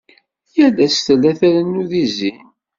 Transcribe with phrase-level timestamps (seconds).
[0.55, 2.41] Yal ass tella trennu deg zzin.